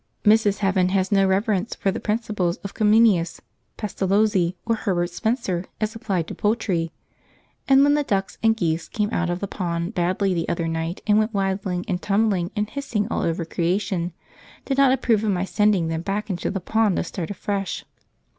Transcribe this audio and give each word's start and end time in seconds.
{The 0.23 0.31
geese... 0.31 0.41
cross 0.41 0.43
the 0.43 0.49
rickyard: 0.49 0.55
p54.jpg} 0.55 0.57
Mrs. 0.57 0.59
Heaven 0.61 0.89
has 0.89 1.11
no 1.11 1.27
reverence 1.27 1.75
for 1.75 1.91
the 1.91 1.99
principles 1.99 2.57
of 2.57 2.73
Comenius, 2.73 3.41
Pestalozzi, 3.77 4.55
or 4.65 4.75
Herbert 4.77 5.11
Spencer 5.11 5.65
as 5.79 5.93
applied 5.93 6.25
to 6.25 6.33
poultry, 6.33 6.91
and 7.67 7.83
when 7.83 7.93
the 7.93 8.01
ducks 8.03 8.39
and 8.41 8.57
geese 8.57 8.87
came 8.87 9.11
out 9.11 9.29
of 9.29 9.41
the 9.41 9.47
pond 9.47 9.93
badly 9.93 10.33
the 10.33 10.49
other 10.49 10.67
night 10.67 11.01
and 11.05 11.19
went 11.19 11.35
waddling 11.35 11.85
and 11.87 12.01
tumbling 12.01 12.49
and 12.55 12.67
hissing 12.71 13.07
all 13.09 13.21
over 13.21 13.45
creation, 13.45 14.11
did 14.65 14.79
not 14.79 14.91
approve 14.91 15.23
of 15.23 15.29
my 15.29 15.45
sending 15.45 15.87
them 15.89 16.01
back 16.01 16.31
into 16.31 16.49
the 16.49 16.59
pond 16.59 16.95
to 16.95 17.03
start 17.03 17.29
afresh. 17.29 17.85